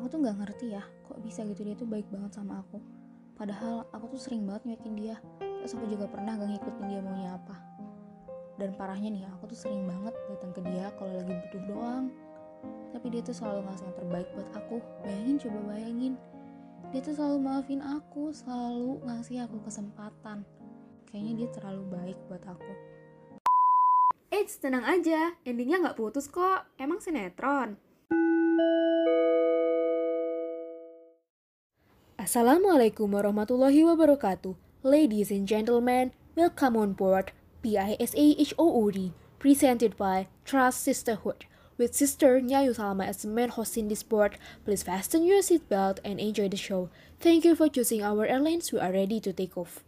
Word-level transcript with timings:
aku 0.00 0.16
tuh 0.16 0.18
nggak 0.24 0.36
ngerti 0.40 0.66
ya 0.72 0.82
kok 1.04 1.20
bisa 1.20 1.44
gitu 1.44 1.60
dia 1.60 1.76
tuh 1.76 1.84
baik 1.84 2.08
banget 2.08 2.32
sama 2.32 2.64
aku. 2.64 2.80
Padahal 3.36 3.84
aku 3.92 4.16
tuh 4.16 4.20
sering 4.20 4.48
banget 4.48 4.72
nyuekin 4.72 4.96
dia 4.96 5.16
terus 5.60 5.76
aku 5.76 5.92
juga 5.92 6.08
pernah 6.08 6.40
gak 6.40 6.56
ngikutin 6.56 6.88
dia 6.88 7.00
maunya 7.04 7.36
apa. 7.36 7.56
Dan 8.56 8.72
parahnya 8.80 9.12
nih 9.12 9.24
aku 9.28 9.52
tuh 9.52 9.60
sering 9.60 9.84
banget 9.84 10.16
datang 10.32 10.56
ke 10.56 10.60
dia 10.64 10.88
kalau 10.96 11.12
lagi 11.12 11.36
butuh 11.36 11.62
doang. 11.68 12.04
Tapi 12.96 13.06
dia 13.12 13.20
tuh 13.20 13.36
selalu 13.36 13.68
ngasih 13.68 13.84
yang 13.84 13.96
terbaik 14.00 14.28
buat 14.32 14.48
aku. 14.56 14.76
Bayangin 15.04 15.36
coba 15.36 15.58
bayangin. 15.68 16.14
Dia 16.92 17.00
tuh 17.04 17.14
selalu 17.16 17.36
maafin 17.44 17.80
aku 17.84 18.32
selalu 18.32 19.04
ngasih 19.04 19.36
aku 19.44 19.56
kesempatan. 19.68 20.48
Kayaknya 21.12 21.32
dia 21.44 21.48
terlalu 21.52 21.82
baik 21.92 22.18
buat 22.28 22.44
aku. 22.48 22.72
Eits, 24.32 24.56
tenang 24.62 24.86
aja, 24.88 25.36
endingnya 25.44 25.84
nggak 25.84 25.98
putus 26.00 26.24
kok. 26.28 26.72
Emang 26.80 27.04
sinetron. 27.04 27.76
Assalamualaikum 32.20 33.16
warahmatullahi 33.16 33.80
wabarakatuh. 33.80 34.52
Ladies 34.84 35.32
and 35.32 35.48
gentlemen, 35.48 36.12
welcome 36.36 36.76
on 36.76 36.92
board 36.92 37.32
PISAHOOD, 37.64 39.16
presented 39.40 39.96
by 39.96 40.28
Trust 40.44 40.84
Sisterhood. 40.84 41.48
With 41.80 41.96
Sister 41.96 42.36
Nyayu 42.44 42.76
Salma 42.76 43.08
as 43.08 43.24
the 43.24 43.32
main 43.32 43.48
host 43.48 43.80
in 43.80 43.88
this 43.88 44.04
board, 44.04 44.36
please 44.68 44.84
fasten 44.84 45.24
your 45.24 45.40
seatbelt 45.40 45.96
and 46.04 46.20
enjoy 46.20 46.52
the 46.52 46.60
show. 46.60 46.92
Thank 47.24 47.48
you 47.48 47.56
for 47.56 47.72
choosing 47.72 48.04
our 48.04 48.28
airlines. 48.28 48.68
We 48.68 48.84
are 48.84 48.92
ready 48.92 49.16
to 49.24 49.32
take 49.32 49.56
off. 49.56 49.80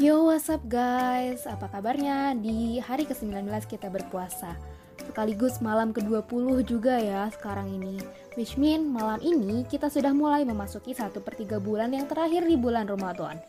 Yo, 0.00 0.24
what's 0.24 0.48
up 0.48 0.64
guys? 0.72 1.44
Apa 1.44 1.68
kabarnya? 1.68 2.32
Di 2.32 2.80
hari 2.80 3.04
ke-19 3.04 3.44
kita 3.68 3.92
berpuasa. 3.92 4.79
Sekaligus 5.10 5.58
malam 5.58 5.90
ke-20 5.90 6.62
juga 6.62 6.94
ya 6.94 7.26
sekarang 7.34 7.66
ini. 7.66 7.98
Which 8.38 8.54
mean 8.54 8.94
malam 8.94 9.18
ini 9.18 9.66
kita 9.66 9.90
sudah 9.90 10.14
mulai 10.14 10.46
memasuki 10.46 10.94
1 10.94 11.18
per 11.18 11.34
3 11.34 11.58
bulan 11.58 11.90
yang 11.90 12.06
terakhir 12.06 12.46
di 12.46 12.54
bulan 12.54 12.86
Ramadan. 12.86 13.42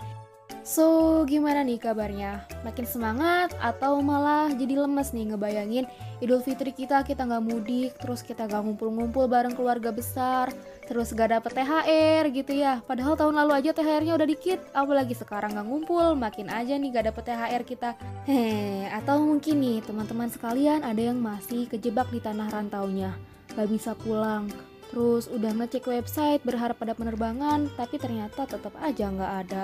So, 0.62 1.26
gimana 1.26 1.66
nih 1.66 1.82
kabarnya? 1.82 2.46
Makin 2.62 2.86
semangat 2.86 3.50
atau 3.58 3.98
malah 3.98 4.46
jadi 4.54 4.78
lemes 4.78 5.10
nih 5.10 5.34
ngebayangin 5.34 5.90
Idul 6.22 6.46
Fitri 6.46 6.70
kita 6.70 7.02
kita 7.02 7.26
nggak 7.26 7.42
mudik, 7.42 7.98
terus 7.98 8.22
kita 8.22 8.46
nggak 8.46 8.62
ngumpul-ngumpul 8.62 9.26
bareng 9.26 9.58
keluarga 9.58 9.90
besar, 9.90 10.54
terus 10.86 11.10
gak 11.18 11.34
dapet 11.34 11.58
THR 11.58 12.30
gitu 12.30 12.54
ya. 12.54 12.78
Padahal 12.86 13.18
tahun 13.18 13.42
lalu 13.42 13.58
aja 13.58 13.74
THR-nya 13.74 14.14
udah 14.14 14.30
dikit, 14.30 14.62
apalagi 14.70 15.18
sekarang 15.18 15.58
nggak 15.58 15.66
ngumpul, 15.66 16.14
makin 16.14 16.54
aja 16.54 16.78
nih 16.78 16.94
gak 16.94 17.10
dapet 17.10 17.24
THR 17.26 17.64
kita. 17.66 17.90
Heh, 18.30 18.86
atau 18.94 19.18
mungkin 19.18 19.66
nih 19.66 19.82
teman-teman 19.82 20.30
sekalian 20.30 20.86
ada 20.86 21.02
yang 21.02 21.18
masih 21.18 21.66
kejebak 21.66 22.14
di 22.14 22.22
tanah 22.22 22.54
rantaunya, 22.54 23.18
gak 23.58 23.66
bisa 23.66 23.98
pulang. 23.98 24.46
Terus 24.94 25.26
udah 25.26 25.58
ngecek 25.58 25.90
website 25.90 26.46
berharap 26.46 26.78
ada 26.86 26.94
penerbangan, 26.94 27.66
tapi 27.74 27.98
ternyata 27.98 28.46
tetap 28.46 28.78
aja 28.78 29.10
nggak 29.10 29.34
ada. 29.48 29.64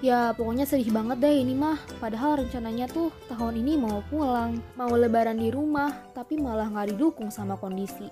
Ya 0.00 0.32
pokoknya 0.32 0.64
sedih 0.64 0.96
banget 0.96 1.20
deh 1.20 1.44
ini 1.44 1.52
mah. 1.52 1.76
Padahal 2.00 2.40
rencananya 2.40 2.88
tuh 2.88 3.12
tahun 3.28 3.60
ini 3.60 3.76
mau 3.76 4.00
pulang. 4.08 4.56
Mau 4.72 4.88
lebaran 4.96 5.36
di 5.36 5.52
rumah 5.52 5.92
Tapi 6.16 6.40
malah 6.40 6.72
nggak 6.72 6.96
didukung 6.96 7.28
sama 7.28 7.60
kondisi. 7.60 8.08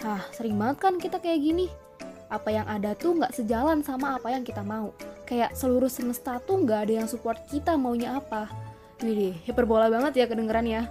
Hah 0.00 0.24
sering 0.32 0.56
banget 0.56 0.80
kan 0.80 0.96
kita 0.96 1.20
kayak 1.20 1.44
gini. 1.44 1.68
Apa 2.32 2.48
yang 2.48 2.64
ada 2.64 2.96
tuh 2.96 3.20
nggak 3.20 3.36
sejalan 3.36 3.84
sama 3.84 4.16
apa 4.16 4.32
yang 4.32 4.40
kita 4.40 4.64
mau. 4.64 4.96
Kayak 5.28 5.52
seluruh 5.52 5.92
semesta 5.92 6.40
tuh 6.40 6.64
nggak 6.64 6.88
ada 6.88 6.92
yang 7.04 7.08
support 7.08 7.44
kita 7.52 7.76
maunya 7.76 8.16
apa. 8.16 8.48
Widih 9.04 9.36
hiperbola 9.44 9.92
banget 9.92 10.16
ya 10.16 10.24
kedengeran 10.24 10.64
ya. 10.64 10.88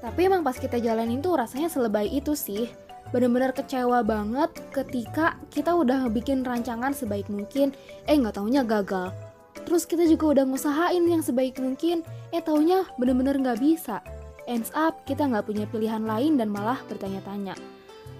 Tapi 0.00 0.32
emang 0.32 0.40
pas 0.40 0.56
kita 0.56 0.80
jalanin 0.80 1.20
tuh 1.20 1.36
rasanya 1.36 1.68
selebay 1.68 2.08
itu 2.08 2.32
sih. 2.32 2.72
Bener-bener 3.12 3.52
kecewa 3.52 4.00
banget 4.00 4.48
ketika 4.72 5.36
kita 5.52 5.76
udah 5.76 6.08
bikin 6.08 6.40
rancangan 6.40 6.96
sebaik 6.96 7.28
mungkin. 7.28 7.76
Eh 8.08 8.16
nggak 8.16 8.40
taunya 8.40 8.64
gagal 8.64 9.27
Terus 9.68 9.84
kita 9.84 10.08
juga 10.08 10.32
udah 10.32 10.44
ngusahain 10.48 11.04
yang 11.04 11.20
sebaik 11.20 11.60
mungkin, 11.60 12.00
eh 12.32 12.40
taunya 12.40 12.88
bener-bener 12.96 13.36
nggak 13.36 13.60
bisa. 13.60 14.00
Ends 14.48 14.72
up 14.72 15.04
kita 15.04 15.28
nggak 15.28 15.44
punya 15.44 15.68
pilihan 15.68 16.08
lain 16.08 16.40
dan 16.40 16.48
malah 16.48 16.80
bertanya-tanya. 16.88 17.52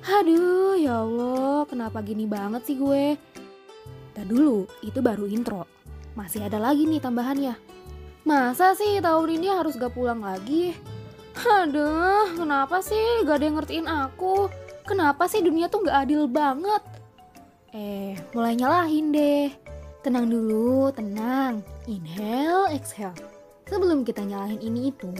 Aduh, 0.04 0.76
ya 0.76 1.00
Allah, 1.00 1.64
kenapa 1.64 2.04
gini 2.04 2.28
banget 2.28 2.68
sih 2.68 2.76
gue? 2.76 3.16
Dah 4.12 4.28
dulu, 4.28 4.68
itu 4.84 5.00
baru 5.00 5.24
intro. 5.24 5.64
Masih 6.12 6.44
ada 6.44 6.60
lagi 6.60 6.84
nih 6.84 7.00
tambahannya. 7.00 7.56
Masa 8.28 8.76
sih 8.76 9.00
tahun 9.00 9.40
ini 9.40 9.48
harus 9.48 9.80
gak 9.80 9.96
pulang 9.96 10.20
lagi? 10.20 10.76
Aduh, 11.64 12.28
kenapa 12.36 12.84
sih 12.84 13.24
gak 13.24 13.40
ada 13.40 13.44
yang 13.48 13.56
ngertiin 13.56 13.88
aku? 13.88 14.52
Kenapa 14.84 15.24
sih 15.24 15.40
dunia 15.40 15.72
tuh 15.72 15.88
gak 15.88 16.04
adil 16.04 16.28
banget? 16.28 16.84
Eh, 17.72 18.20
mulai 18.36 18.52
nyalahin 18.52 19.16
deh. 19.16 19.67
Tenang 19.98 20.30
dulu, 20.30 20.94
tenang. 20.94 21.58
Inhale, 21.90 22.70
exhale. 22.70 23.18
Sebelum 23.66 24.06
kita 24.06 24.22
nyalahin 24.22 24.62
ini 24.62 24.94
itu, 24.94 25.10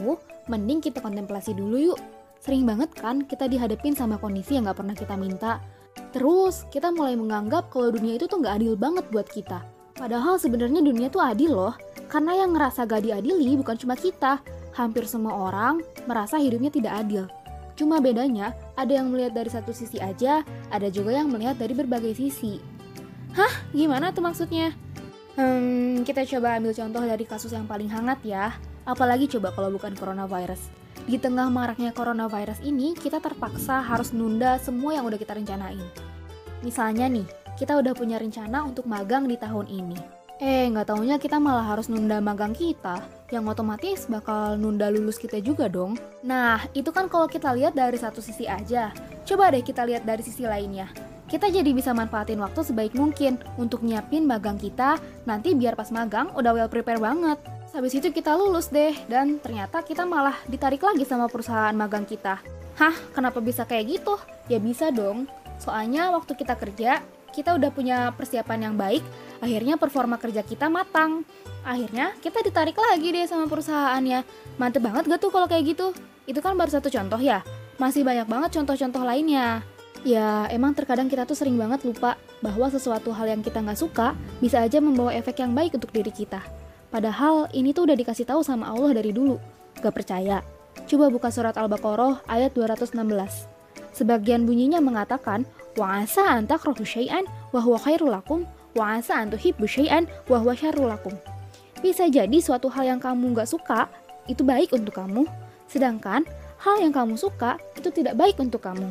mending 0.47 0.79
kita 0.79 1.03
kontemplasi 1.03 1.51
dulu 1.53 1.93
yuk. 1.93 2.01
Sering 2.39 2.63
banget 2.63 2.95
kan 2.95 3.27
kita 3.27 3.51
dihadapin 3.51 3.99
sama 3.99 4.23
kondisi 4.23 4.55
yang 4.55 4.71
gak 4.71 4.79
pernah 4.79 4.95
kita 4.95 5.19
minta. 5.19 5.59
Terus 6.15 6.63
kita 6.71 6.95
mulai 6.95 7.19
menganggap 7.19 7.75
kalau 7.75 7.91
dunia 7.91 8.17
itu 8.17 8.31
tuh 8.31 8.39
gak 8.39 8.63
adil 8.63 8.79
banget 8.79 9.03
buat 9.11 9.27
kita. 9.27 9.67
Padahal 9.99 10.39
sebenarnya 10.39 10.79
dunia 10.79 11.11
tuh 11.11 11.27
adil 11.27 11.59
loh. 11.59 11.75
Karena 12.07 12.39
yang 12.47 12.55
ngerasa 12.55 12.87
gak 12.87 13.03
diadili 13.03 13.59
bukan 13.59 13.75
cuma 13.75 13.99
kita. 13.99 14.39
Hampir 14.79 15.11
semua 15.11 15.35
orang 15.51 15.83
merasa 16.07 16.39
hidupnya 16.39 16.71
tidak 16.71 17.03
adil. 17.03 17.27
Cuma 17.75 17.99
bedanya, 17.99 18.55
ada 18.79 18.95
yang 18.95 19.11
melihat 19.11 19.35
dari 19.35 19.51
satu 19.51 19.75
sisi 19.75 19.99
aja, 19.99 20.47
ada 20.71 20.87
juga 20.87 21.19
yang 21.19 21.35
melihat 21.35 21.59
dari 21.59 21.75
berbagai 21.75 22.15
sisi. 22.15 22.78
Hah? 23.39 23.55
Gimana 23.71 24.11
tuh 24.11 24.27
maksudnya? 24.27 24.75
Hmm, 25.39 26.03
kita 26.03 26.27
coba 26.27 26.59
ambil 26.59 26.75
contoh 26.75 26.99
dari 27.07 27.23
kasus 27.23 27.55
yang 27.55 27.71
paling 27.71 27.87
hangat 27.87 28.19
ya. 28.27 28.59
Apalagi 28.83 29.31
coba 29.31 29.55
kalau 29.55 29.71
bukan 29.71 29.95
coronavirus. 29.95 30.59
Di 31.07 31.23
tengah 31.23 31.47
maraknya 31.47 31.95
coronavirus 31.95 32.59
ini, 32.67 32.99
kita 32.99 33.23
terpaksa 33.23 33.79
harus 33.79 34.11
nunda 34.11 34.59
semua 34.59 34.99
yang 34.99 35.07
udah 35.07 35.15
kita 35.15 35.39
rencanain. 35.39 35.87
Misalnya 36.67 37.07
nih, 37.07 37.23
kita 37.55 37.79
udah 37.79 37.95
punya 37.95 38.19
rencana 38.19 38.67
untuk 38.67 38.91
magang 38.91 39.31
di 39.31 39.39
tahun 39.39 39.71
ini. 39.71 39.99
Eh, 40.43 40.67
nggak 40.75 40.91
taunya 40.91 41.15
kita 41.23 41.39
malah 41.39 41.79
harus 41.79 41.87
nunda 41.87 42.19
magang 42.19 42.51
kita, 42.51 42.99
yang 43.31 43.47
otomatis 43.47 44.11
bakal 44.11 44.59
nunda 44.59 44.91
lulus 44.91 45.15
kita 45.15 45.39
juga 45.39 45.71
dong. 45.71 45.95
Nah, 46.27 46.67
itu 46.75 46.91
kan 46.91 47.07
kalau 47.07 47.31
kita 47.31 47.55
lihat 47.55 47.79
dari 47.79 48.03
satu 48.03 48.19
sisi 48.19 48.51
aja. 48.51 48.91
Coba 49.23 49.55
deh 49.55 49.63
kita 49.63 49.87
lihat 49.87 50.03
dari 50.03 50.27
sisi 50.27 50.43
lainnya 50.43 51.08
kita 51.29 51.53
jadi 51.53 51.71
bisa 51.77 51.93
manfaatin 51.93 52.41
waktu 52.41 52.65
sebaik 52.65 52.97
mungkin 52.97 53.37
untuk 53.61 53.85
nyiapin 53.85 54.25
magang 54.25 54.57
kita 54.57 54.97
nanti 55.29 55.53
biar 55.53 55.77
pas 55.77 55.93
magang 55.93 56.33
udah 56.33 56.57
well 56.57 56.73
prepare 56.73 56.99
banget. 56.99 57.37
Habis 57.69 58.01
itu 58.01 58.09
kita 58.09 58.33
lulus 58.33 58.73
deh 58.73 58.97
dan 59.13 59.37
ternyata 59.37 59.85
kita 59.85 60.09
malah 60.09 60.35
ditarik 60.49 60.81
lagi 60.81 61.05
sama 61.05 61.29
perusahaan 61.29 61.77
magang 61.77 62.09
kita. 62.09 62.41
Hah, 62.81 62.97
kenapa 63.13 63.45
bisa 63.45 63.69
kayak 63.69 64.01
gitu? 64.01 64.17
Ya 64.49 64.57
bisa 64.57 64.89
dong. 64.89 65.29
Soalnya 65.61 66.09
waktu 66.17 66.33
kita 66.33 66.57
kerja, 66.57 67.05
kita 67.37 67.61
udah 67.61 67.69
punya 67.69 68.09
persiapan 68.17 68.73
yang 68.73 68.75
baik, 68.81 69.05
akhirnya 69.45 69.77
performa 69.77 70.17
kerja 70.17 70.41
kita 70.41 70.73
matang. 70.73 71.29
Akhirnya 71.61 72.17
kita 72.25 72.41
ditarik 72.41 72.79
lagi 72.79 73.13
deh 73.13 73.29
sama 73.29 73.45
perusahaannya. 73.45 74.25
Mantep 74.57 74.81
banget 74.81 75.05
gak 75.05 75.21
tuh 75.21 75.29
kalau 75.29 75.45
kayak 75.45 75.77
gitu? 75.77 75.93
Itu 76.25 76.41
kan 76.41 76.57
baru 76.57 76.73
satu 76.73 76.89
contoh 76.89 77.21
ya. 77.21 77.45
Masih 77.77 78.01
banyak 78.01 78.25
banget 78.25 78.57
contoh-contoh 78.57 79.05
lainnya. 79.05 79.61
Ya, 80.09 80.49
emang 80.49 80.73
terkadang 80.73 81.05
kita 81.13 81.29
tuh 81.29 81.37
sering 81.37 81.61
banget 81.61 81.85
lupa 81.85 82.17
bahwa 82.41 82.73
sesuatu 82.73 83.13
hal 83.13 83.29
yang 83.29 83.45
kita 83.45 83.61
nggak 83.61 83.77
suka 83.77 84.17
bisa 84.41 84.57
aja 84.65 84.81
membawa 84.81 85.13
efek 85.13 85.45
yang 85.45 85.53
baik 85.53 85.77
untuk 85.77 85.93
diri 85.93 86.09
kita. 86.09 86.41
Padahal 86.89 87.45
ini 87.53 87.77
tuh 87.77 87.85
udah 87.85 87.93
dikasih 87.93 88.25
tahu 88.25 88.41
sama 88.41 88.73
Allah 88.73 88.97
dari 88.97 89.13
dulu. 89.13 89.37
Gak 89.85 89.93
percaya? 89.93 90.41
Coba 90.89 91.13
buka 91.13 91.29
surat 91.29 91.53
Al-Baqarah 91.61 92.25
ayat 92.25 92.57
216. 92.57 92.97
Sebagian 93.93 94.49
bunyinya 94.49 94.81
mengatakan, 94.81 95.45
wa 95.77 96.01
asa 96.01 96.25
anta 96.25 96.57
syai'an 96.57 97.29
wa 97.53 97.61
huwa 97.61 97.77
khairul 97.77 98.09
lakum 98.09 98.49
wa 98.73 98.97
asa 98.97 99.21
an 99.21 99.29
tuhibbu 99.29 99.69
syai'an 99.69 100.09
wa 100.25 100.41
huwa 100.41 100.57
syarrul 100.57 100.89
lakum. 100.89 101.13
Bisa 101.85 102.09
jadi 102.09 102.41
suatu 102.41 102.73
hal 102.73 102.97
yang 102.97 103.01
kamu 103.03 103.37
nggak 103.37 103.45
suka 103.53 103.93
itu 104.25 104.41
baik 104.41 104.73
untuk 104.73 104.97
kamu, 104.97 105.29
sedangkan 105.69 106.25
hal 106.65 106.81
yang 106.81 106.97
kamu 106.97 107.21
suka 107.21 107.61
itu 107.77 107.93
tidak 107.93 108.17
baik 108.17 108.41
untuk 108.41 108.65
kamu. 108.65 108.89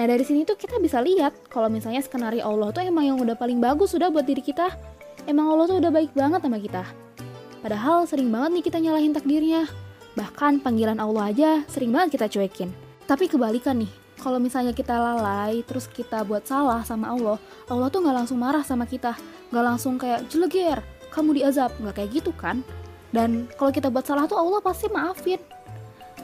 Nah 0.00 0.08
dari 0.08 0.24
sini 0.24 0.48
tuh 0.48 0.56
kita 0.56 0.80
bisa 0.80 0.96
lihat 1.04 1.52
kalau 1.52 1.68
misalnya 1.68 2.00
skenario 2.00 2.40
Allah 2.40 2.72
tuh 2.72 2.80
emang 2.80 3.04
yang 3.04 3.20
udah 3.20 3.36
paling 3.36 3.60
bagus 3.60 3.92
sudah 3.92 4.08
buat 4.08 4.24
diri 4.24 4.40
kita. 4.40 4.72
Emang 5.28 5.52
Allah 5.52 5.68
tuh 5.68 5.76
udah 5.76 5.92
baik 5.92 6.16
banget 6.16 6.40
sama 6.40 6.56
kita. 6.56 6.88
Padahal 7.60 8.08
sering 8.08 8.32
banget 8.32 8.50
nih 8.56 8.64
kita 8.64 8.80
nyalahin 8.80 9.12
takdirnya. 9.12 9.68
Bahkan 10.16 10.64
panggilan 10.64 10.96
Allah 10.96 11.28
aja 11.28 11.50
sering 11.68 11.92
banget 11.92 12.16
kita 12.16 12.32
cuekin. 12.32 12.72
Tapi 13.04 13.28
kebalikan 13.28 13.76
nih, 13.76 13.92
kalau 14.24 14.40
misalnya 14.40 14.72
kita 14.72 14.96
lalai 14.96 15.60
terus 15.68 15.84
kita 15.84 16.24
buat 16.24 16.48
salah 16.48 16.80
sama 16.80 17.12
Allah, 17.12 17.36
Allah 17.68 17.92
tuh 17.92 18.00
nggak 18.00 18.24
langsung 18.24 18.40
marah 18.40 18.64
sama 18.64 18.88
kita, 18.88 19.12
nggak 19.52 19.64
langsung 19.68 20.00
kayak 20.00 20.24
jeleger, 20.32 20.80
kamu 21.12 21.44
diazab, 21.44 21.76
nggak 21.76 22.00
kayak 22.00 22.24
gitu 22.24 22.32
kan? 22.40 22.64
Dan 23.12 23.52
kalau 23.52 23.68
kita 23.68 23.92
buat 23.92 24.08
salah 24.08 24.24
tuh 24.24 24.40
Allah 24.40 24.64
pasti 24.64 24.88
maafin. 24.88 25.44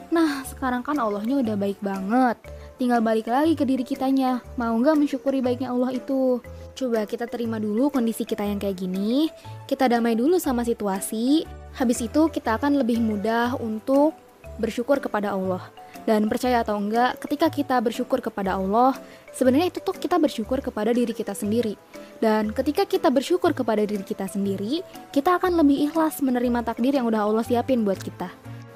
Nah, 0.09 0.41
sekarang 0.49 0.81
kan 0.81 0.97
Allahnya 0.97 1.45
udah 1.45 1.53
baik 1.53 1.77
banget. 1.77 2.56
Tinggal 2.77 3.01
balik 3.01 3.25
lagi 3.25 3.57
ke 3.57 3.65
diri 3.65 3.81
kitanya. 3.81 4.37
Mau 4.53 4.77
nggak 4.77 5.01
mensyukuri 5.01 5.41
baiknya 5.41 5.73
Allah 5.73 5.97
itu? 5.97 6.37
Coba 6.77 7.09
kita 7.09 7.25
terima 7.25 7.57
dulu 7.57 7.89
kondisi 7.89 8.21
kita 8.21 8.45
yang 8.45 8.61
kayak 8.61 8.77
gini. 8.77 9.33
Kita 9.65 9.89
damai 9.89 10.13
dulu 10.13 10.37
sama 10.37 10.61
situasi. 10.61 11.41
Habis 11.73 12.05
itu 12.05 12.29
kita 12.29 12.61
akan 12.61 12.77
lebih 12.77 13.01
mudah 13.01 13.57
untuk 13.57 14.13
bersyukur 14.61 15.01
kepada 15.01 15.33
Allah. 15.33 15.65
Dan 16.05 16.29
percaya 16.29 16.61
atau 16.61 16.77
enggak, 16.77 17.17
ketika 17.25 17.49
kita 17.49 17.81
bersyukur 17.81 18.21
kepada 18.21 18.61
Allah, 18.61 18.93
sebenarnya 19.33 19.73
itu 19.73 19.81
tuh 19.81 19.97
kita 19.97 20.21
bersyukur 20.21 20.61
kepada 20.61 20.93
diri 20.93 21.17
kita 21.17 21.33
sendiri. 21.33 21.73
Dan 22.21 22.53
ketika 22.53 22.85
kita 22.85 23.09
bersyukur 23.09 23.57
kepada 23.57 23.81
diri 23.89 24.05
kita 24.05 24.29
sendiri, 24.29 24.85
kita 25.09 25.41
akan 25.41 25.57
lebih 25.57 25.89
ikhlas 25.89 26.21
menerima 26.21 26.61
takdir 26.61 26.93
yang 26.93 27.09
udah 27.09 27.25
Allah 27.25 27.41
siapin 27.41 27.81
buat 27.81 27.97
kita. 27.97 28.29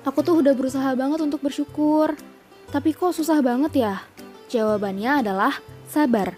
Aku 0.10 0.26
tuh 0.26 0.42
udah 0.42 0.58
berusaha 0.58 0.90
banget 0.98 1.22
untuk 1.22 1.46
bersyukur, 1.46 2.18
tapi 2.72 2.96
kok 2.96 3.12
susah 3.12 3.44
banget 3.44 3.84
ya? 3.84 3.94
Jawabannya 4.48 5.22
adalah 5.22 5.60
sabar. 5.92 6.34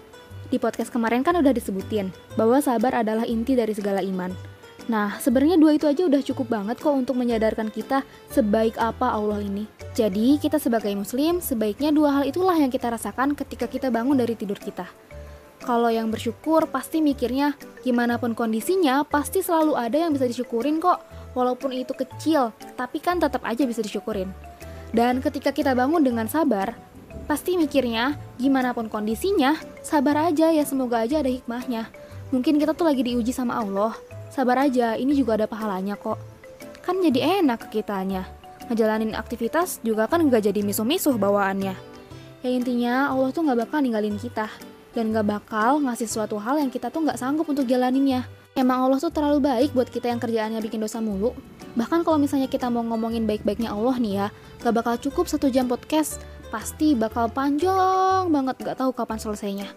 Di 0.50 0.58
podcast 0.58 0.90
kemarin 0.90 1.22
kan 1.22 1.38
udah 1.38 1.54
disebutin 1.54 2.10
bahwa 2.34 2.58
sabar 2.62 3.06
adalah 3.06 3.26
inti 3.26 3.54
dari 3.54 3.74
segala 3.74 4.02
iman. 4.02 4.34
Nah, 4.92 5.16
sebenarnya 5.22 5.56
dua 5.56 5.80
itu 5.80 5.88
aja 5.88 6.04
udah 6.04 6.20
cukup 6.20 6.52
banget 6.52 6.76
kok 6.82 6.92
untuk 6.92 7.16
menyadarkan 7.16 7.72
kita 7.72 8.04
sebaik 8.34 8.76
apa 8.76 9.16
Allah 9.16 9.40
ini. 9.40 9.64
Jadi, 9.96 10.36
kita 10.42 10.60
sebagai 10.60 10.92
muslim, 10.92 11.40
sebaiknya 11.40 11.96
dua 11.96 12.20
hal 12.20 12.24
itulah 12.28 12.58
yang 12.58 12.68
kita 12.68 12.92
rasakan 12.92 13.38
ketika 13.38 13.70
kita 13.70 13.88
bangun 13.88 14.20
dari 14.20 14.36
tidur 14.36 14.60
kita. 14.60 14.90
Kalau 15.64 15.88
yang 15.88 16.12
bersyukur 16.12 16.68
pasti 16.68 17.00
mikirnya 17.00 17.56
gimana 17.88 18.20
pun 18.20 18.36
kondisinya 18.36 19.08
pasti 19.08 19.40
selalu 19.40 19.80
ada 19.80 19.96
yang 19.96 20.12
bisa 20.12 20.28
disyukurin 20.28 20.84
kok. 20.84 21.00
Walaupun 21.32 21.72
itu 21.72 21.96
kecil, 21.96 22.52
tapi 22.76 23.00
kan 23.00 23.24
tetap 23.24 23.48
aja 23.48 23.64
bisa 23.64 23.80
disyukurin. 23.80 24.28
Dan 24.94 25.20
ketika 25.26 25.50
kita 25.50 25.74
bangun 25.74 26.06
dengan 26.06 26.30
sabar, 26.30 26.78
pasti 27.26 27.58
mikirnya 27.58 28.14
gimana 28.38 28.78
pun 28.78 28.88
kondisinya, 28.88 29.58
sabar 29.82 30.30
aja 30.30 30.54
ya 30.54 30.62
semoga 30.64 31.02
aja 31.02 31.26
ada 31.26 31.34
hikmahnya. 31.34 31.90
Mungkin 32.30 32.62
kita 32.62 32.78
tuh 32.78 32.86
lagi 32.86 33.02
diuji 33.02 33.34
sama 33.34 33.58
Allah. 33.58 33.98
Sabar 34.30 34.70
aja, 34.70 34.94
ini 34.94 35.18
juga 35.18 35.38
ada 35.38 35.50
pahalanya 35.50 35.98
kok. 35.98 36.22
Kan 36.86 37.02
jadi 37.02 37.42
enak 37.42 37.68
ke 37.68 37.82
kitanya. 37.82 38.30
Ngejalanin 38.70 39.18
aktivitas 39.18 39.82
juga 39.82 40.06
kan 40.06 40.22
nggak 40.22 40.54
jadi 40.54 40.62
misuh-misuh 40.62 41.18
bawaannya. 41.18 41.76
Ya 42.46 42.50
intinya 42.50 43.10
Allah 43.10 43.34
tuh 43.34 43.44
nggak 43.46 43.66
bakal 43.66 43.82
ninggalin 43.82 44.18
kita 44.22 44.50
dan 44.94 45.10
gak 45.10 45.26
bakal 45.26 45.82
ngasih 45.82 46.06
suatu 46.06 46.38
hal 46.38 46.62
yang 46.62 46.70
kita 46.70 46.94
tuh 46.94 47.02
gak 47.02 47.18
sanggup 47.18 47.50
untuk 47.50 47.66
jalaninnya. 47.66 48.30
Emang 48.54 48.86
Allah 48.86 49.02
tuh 49.02 49.10
terlalu 49.10 49.42
baik 49.42 49.74
buat 49.74 49.90
kita 49.90 50.14
yang 50.14 50.22
kerjaannya 50.22 50.62
bikin 50.62 50.78
dosa 50.78 51.02
mulu. 51.02 51.34
Bahkan 51.74 52.06
kalau 52.06 52.22
misalnya 52.22 52.46
kita 52.46 52.70
mau 52.70 52.86
ngomongin 52.86 53.26
baik-baiknya 53.26 53.74
Allah 53.74 53.98
nih 53.98 54.14
ya, 54.14 54.28
gak 54.62 54.78
bakal 54.78 54.94
cukup 55.02 55.26
satu 55.26 55.50
jam 55.50 55.66
podcast. 55.66 56.22
Pasti 56.54 56.94
bakal 56.94 57.34
panjang 57.34 58.30
banget, 58.30 58.62
gak 58.62 58.78
tahu 58.78 58.94
kapan 58.94 59.18
selesainya. 59.18 59.74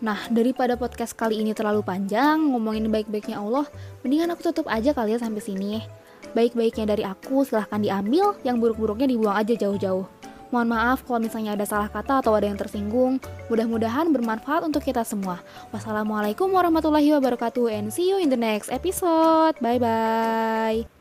Nah, 0.00 0.16
daripada 0.32 0.80
podcast 0.80 1.12
kali 1.12 1.44
ini 1.44 1.52
terlalu 1.52 1.84
panjang, 1.84 2.40
ngomongin 2.40 2.88
baik-baiknya 2.88 3.36
Allah, 3.36 3.68
mendingan 4.00 4.32
aku 4.32 4.48
tutup 4.48 4.64
aja 4.72 4.96
kali 4.96 5.12
ya 5.12 5.20
sampai 5.20 5.44
sini. 5.44 5.84
Baik-baiknya 6.32 6.88
dari 6.88 7.04
aku 7.04 7.44
silahkan 7.44 7.84
diambil, 7.84 8.32
yang 8.48 8.56
buruk-buruknya 8.56 9.12
dibuang 9.12 9.36
aja 9.36 9.52
jauh-jauh. 9.60 10.08
Mohon 10.54 10.68
maaf 10.78 10.98
kalau 11.04 11.20
misalnya 11.22 11.58
ada 11.58 11.66
salah 11.66 11.90
kata 11.90 12.22
atau 12.22 12.32
ada 12.34 12.46
yang 12.46 12.58
tersinggung. 12.58 13.18
Mudah-mudahan 13.50 14.10
bermanfaat 14.14 14.66
untuk 14.66 14.82
kita 14.82 15.02
semua. 15.02 15.42
Wassalamualaikum 15.74 16.50
warahmatullahi 16.50 17.12
wabarakatuh 17.18 17.70
and 17.70 17.90
see 17.90 18.08
you 18.08 18.18
in 18.22 18.30
the 18.30 18.38
next 18.38 18.70
episode. 18.70 19.58
Bye 19.58 19.82
bye. 19.82 20.95